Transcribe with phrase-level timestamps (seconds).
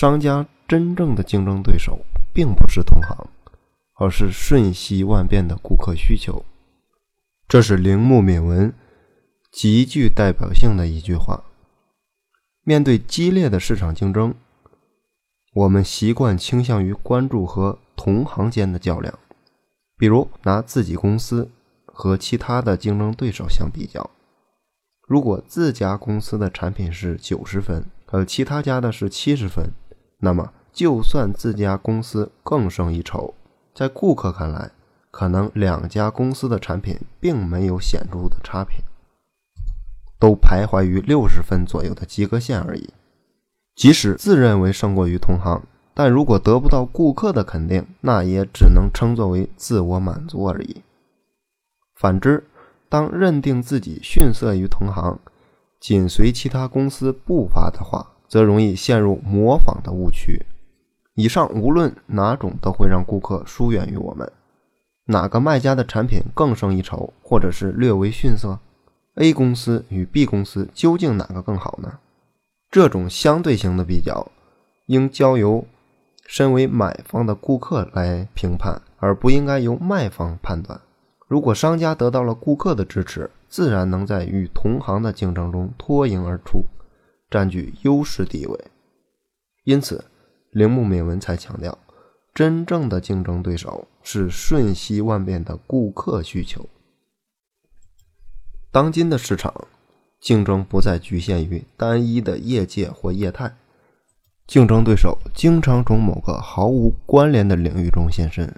[0.00, 1.98] 商家真正的竞争对手
[2.32, 3.28] 并不是同行，
[3.96, 6.42] 而是瞬息万变的顾客需求。
[7.46, 8.72] 这是铃木敏文
[9.52, 11.44] 极具代表性的一句话。
[12.64, 14.34] 面对激烈的市场竞争，
[15.52, 19.18] 我们习惯倾向于关注和同行间的较量，
[19.98, 21.50] 比如拿自己公司
[21.84, 24.08] 和其他的竞争对手相比较。
[25.06, 29.70] 如果自家公司的产品是九十分，而其他家的是七十分，
[30.20, 33.34] 那么就算自家公司更胜一筹，
[33.74, 34.70] 在顾客看来，
[35.10, 38.76] 可能两家公司的产品并没有显著的差别，
[40.18, 42.90] 都徘徊于六十分左右的及格线而已。
[43.74, 45.62] 即使自认为胜过于同行，
[45.94, 50.82] 但如果得不到顾客的肯定，那也只能称作为自我满足而已。
[51.94, 52.46] 反之，
[52.88, 55.18] 当认定自己逊色于同行，
[55.80, 60.46] 紧随其他公司步伐的话，则容易陷入模仿的误区。
[61.14, 64.32] 以上无论哪种都会让顾客疏远于我们。
[65.06, 68.60] 哪个卖家的产品更胜一筹，或者是略微逊色
[69.16, 71.98] ？A 公司与 B 公司究竟哪个更好呢？
[72.70, 74.30] 这种相对性的比较，
[74.86, 75.66] 应交由
[76.24, 80.80] 身为买方的顾客来评判，而不应该由卖方判断。
[81.26, 86.64] 如果商家得到了顾客的支持，自然能在与同行的竞争中脱颖而出，
[87.30, 88.58] 占据优势地位。
[89.64, 90.04] 因此，
[90.50, 91.78] 铃木敏文才强调，
[92.34, 96.68] 真正的竞争对手是瞬息万变的顾客需求。
[98.72, 99.68] 当今的市场
[100.20, 103.56] 竞争不再局限于单一的业界或业态，
[104.46, 108.52] 竞争对手经常从某个毫无关联的领域中现身。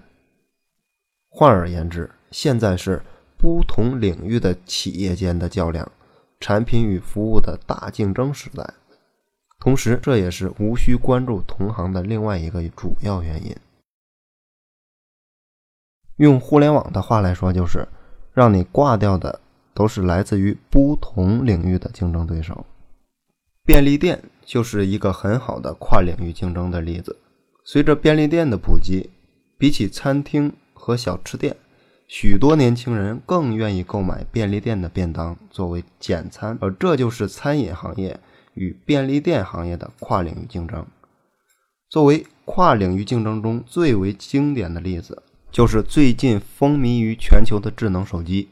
[1.28, 3.02] 换而言之，现在是
[3.38, 5.90] 不同领域的企业间的较量，
[6.42, 8.74] 产品与服务的大竞争时代。
[9.60, 13.56] 同时，这也是无需关注同行的另外一个主要原因。
[16.16, 17.86] 用互联网的话来说，就是
[18.34, 19.40] 让你挂掉的
[19.72, 22.66] 都是来自于不同领域的竞争对手。
[23.64, 27.16] 便利店就是一个很好的跨领域竞争的例子。
[27.64, 29.10] 随着便利店的普及，
[29.56, 31.56] 比起餐厅和小吃店，
[32.06, 38.20] 许多年轻人更愿意购买便利店的便当作为简餐，而这就是餐饮行业
[38.54, 40.86] 与便利店行业的跨领域竞争。
[41.88, 48.48] 作为跨领域竞争中最为经典的例子，就是最近风靡于全球的智能手机。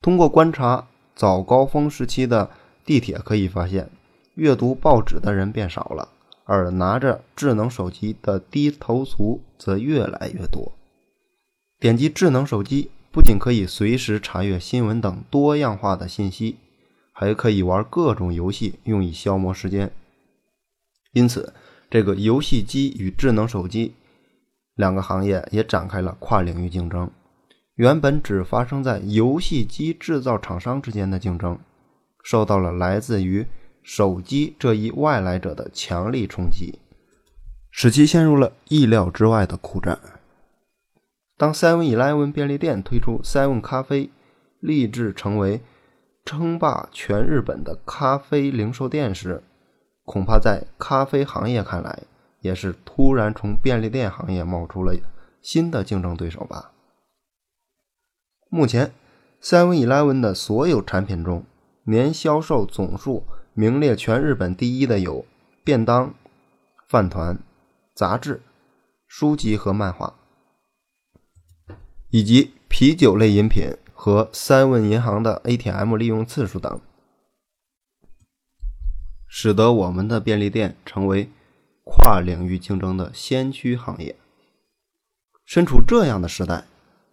[0.00, 2.50] 通过观察早高峰时期的
[2.84, 3.90] 地铁，可以发现，
[4.34, 6.08] 阅读报纸的人变少了，
[6.44, 10.72] 而拿着智能手机的低头族则越来越多。
[11.82, 16.58] 点击智能手机，不仅可以随时查阅新闻等多样化的信息，
[17.10, 19.90] 还可以玩各种游戏，用以消磨时间。
[21.12, 21.52] 因此，
[21.90, 23.94] 这个游戏机与智能手机
[24.76, 27.10] 两个行业也展开了跨领域竞争。
[27.74, 31.58] 原本只发生在游戏机制造厂商之间的竞争，
[32.22, 33.44] 受到了来自于
[33.82, 36.78] 手机这一外来者的强力冲击，
[37.72, 39.98] 使其陷入了意料之外的苦战。
[41.42, 44.12] 当 Seven Eleven 便利店推出 Seven 咖啡，
[44.60, 45.60] 立志成为
[46.24, 49.42] 称霸全日本的咖啡零售店时，
[50.04, 52.04] 恐怕在咖啡行业看来，
[52.42, 54.94] 也是突然从便利店行业冒出了
[55.40, 56.70] 新的竞争对手吧。
[58.48, 58.92] 目前
[59.42, 61.44] ，Seven Eleven 的所有产品中，
[61.86, 65.26] 年销售总数名列全日本第一的有
[65.64, 66.14] 便当、
[66.86, 67.36] 饭团、
[67.96, 68.40] 杂志、
[69.08, 70.14] 书籍和漫画。
[72.12, 76.78] 以及啤酒类饮品和三问银行的 ATM 利用次数等，
[79.26, 81.30] 使得我们的便利店成为
[81.84, 84.14] 跨领域竞争的先驱行业。
[85.46, 86.64] 身处这样的时代，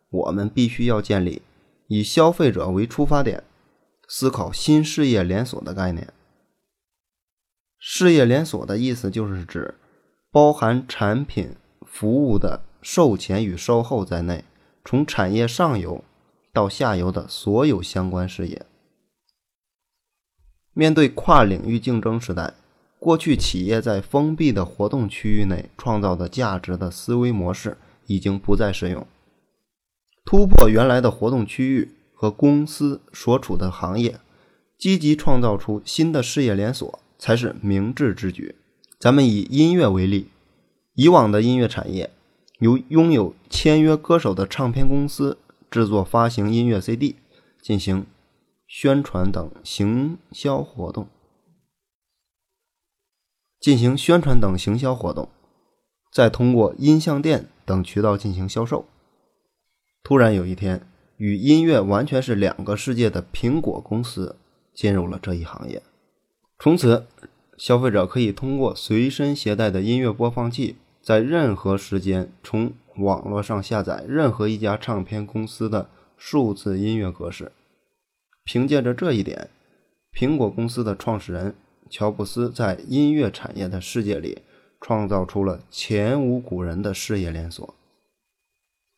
[0.10, 1.44] 我们必须要建立
[1.88, 3.46] 以消费者为出发点，
[4.10, 6.12] 思考新事业连锁的概念。
[7.78, 9.75] 事业连锁的意思就是指
[10.30, 11.56] 包含产品、
[11.86, 14.44] 服务的售前与售后在内。
[14.84, 16.04] 从产业上游
[16.52, 18.66] 到下游的所有相关事业，
[20.74, 22.54] 面对跨领域竞争时代，
[22.98, 27.78] 过去企业在封闭的活动区域内创造的价值的思维模式
[28.08, 29.06] 已经不再适用。
[30.26, 34.20] 突破原来的活动区域和公司所处的行业，
[34.78, 38.56] 积极创造出新的事业连锁，才是明智之举。
[39.00, 40.30] 咱们以音乐为例，
[40.94, 42.10] 以往的音乐产业。
[42.59, 45.38] 由拥有签约歌手的唱片公司
[45.71, 47.15] 制作、发行音乐 CD，
[47.61, 48.06] 进行
[48.67, 51.07] 宣传等行销活动。
[53.59, 55.27] 进行宣传等行销活动，
[56.13, 58.85] 再通过音像店等渠道进行销售。
[60.01, 64.38] 突然有一天，与音乐完全是两个世界的苹果公司
[64.73, 65.83] 进入了这一行业。
[66.57, 67.06] 从此，
[67.57, 77.51] 消费者可以通过随身携带的音乐播放器，在任何时间从网络上下载任何一家唱片公司的数字音乐格式。
[78.44, 79.50] 凭借着这一点，
[80.13, 81.56] 苹果公司的创始人
[81.90, 84.40] 乔布斯在音乐产业的世界里
[84.81, 87.74] 创造出了前无古人的事业连锁。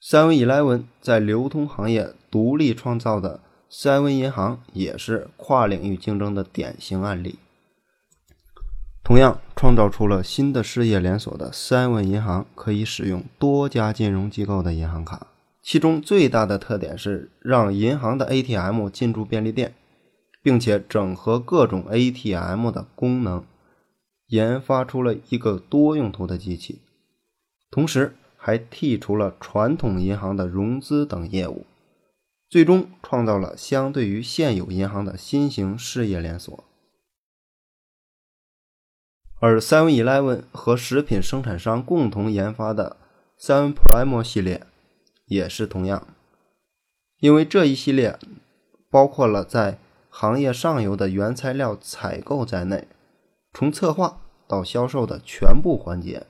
[0.02, 3.40] Seven Eleven 在流通行业独立创造的
[3.70, 7.38] Seven 银行也是跨领域竞争的典型案例。
[9.04, 15.28] 同样创造出了新的事业连锁的 Seven 银行，可以使用多家金融机构的银行卡，
[15.62, 19.74] 其中最大的特点是让银行的 ATM 进驻便利店，
[20.42, 23.44] 并且整合各种 ATM 的功能，
[24.28, 26.82] 研发出了一个多用途的机器，
[27.70, 28.16] 同时。
[28.44, 31.64] 还剔除了传统银行的融资等业务，
[32.50, 36.64] 最终创造了相对于现有银行的新型事业连锁。
[39.42, 42.96] 而 Seven Eleven 和食品生产商共同研发的
[43.40, 44.68] Seven Prime 系列
[45.26, 46.08] 也是同样，
[47.20, 48.20] 因为这一系列
[48.92, 49.80] 包括了在
[50.12, 52.88] 行业上游的原材料采购在内，
[53.52, 56.28] 从策划到销售的全部环节。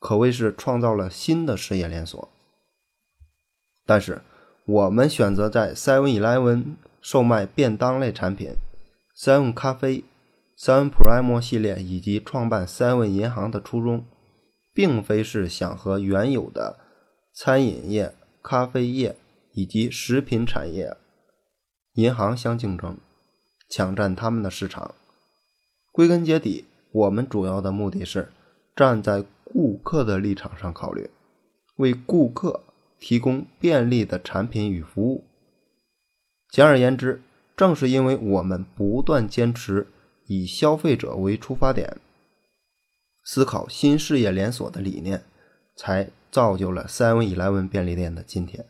[0.00, 2.28] 可谓是创造了新的事业连锁。
[3.86, 4.22] 但是，
[4.64, 8.56] 我们选择在 Seven Eleven 售卖便当类产品
[9.16, 10.02] ，Seven 咖啡、
[10.58, 14.06] Seven Prime 系列以及创办 Seven 银行的初衷，
[14.72, 16.78] 并非是想和原有的
[17.34, 19.16] 餐饮业、咖啡业
[19.52, 20.96] 以及食品产业
[21.94, 22.96] 银行相竞争，
[23.68, 24.94] 抢占他们的市场。
[25.92, 28.32] 归根结底，我们主要的目的是
[28.74, 29.24] 站在。
[29.48, 31.08] 顾客的立场上考虑，
[31.76, 32.64] 为顾客
[32.98, 35.24] 提供便利的产品与服务。
[36.50, 37.22] 简而言之，
[37.56, 39.86] 正是因为我们不断坚持
[40.26, 41.98] 以消费者为出发点，
[43.24, 45.22] 思考新事业连锁的理念，
[45.74, 48.66] 才造就了 Seven Eleven 便利店的今天。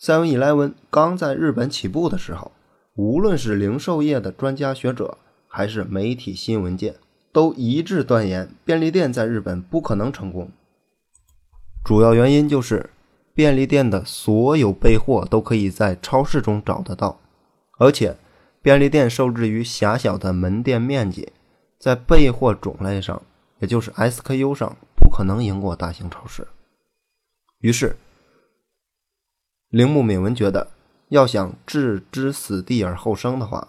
[0.00, 2.52] Seven Eleven 刚在日本起步的时候，
[2.94, 6.96] 无论是零售业的专家学者，还是媒体新闻界。
[7.32, 10.50] 都一致断言，便利店在日本不可能成功。
[11.84, 12.88] 主要原因就是，
[13.34, 17.20] 便利店的所有备货都可以在超市中找得到，
[17.78, 18.16] 而且
[18.66, 21.32] 便利店受制于狭小的门店面积，
[21.78, 23.22] 在备货种类上，
[23.60, 26.48] 也就是 SKU 上，不可能赢过大型超市。
[27.60, 27.94] 于是，
[29.68, 30.72] 铃木敏文觉得，
[31.10, 33.68] 要想置之死地而后生的话，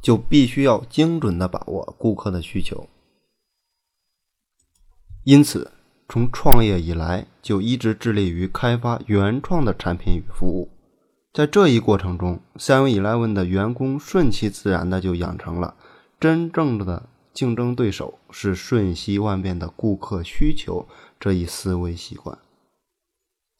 [0.00, 2.88] 就必须要精准的把握顾客的需求。
[5.24, 5.70] 因此，
[6.08, 10.70] 从创业以来就一直致力于开发原创的产品与服务。
[11.32, 15.76] 在这一过程中，Seven Eleven 的员工顺其自然的就养成了
[16.18, 20.86] 真正的竞争对手是瞬息万变的顾客需求
[21.20, 22.38] 这一思维习惯。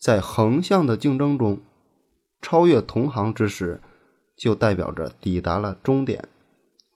[0.00, 1.60] 在横向的竞争中，
[2.40, 3.80] 超越同行之时，
[4.36, 6.28] 就代表着抵达了终点，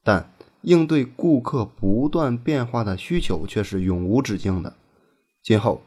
[0.02, 0.28] 但。
[0.64, 4.76] 应对顾客不断变化的需求却是永无止境的。
[5.42, 5.82] 今后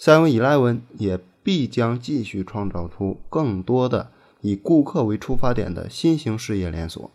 [0.00, 4.10] ，Seven Eleven 也必将继续创造出更多的
[4.46, 7.10] 以顾客为出发点的新型事业连锁。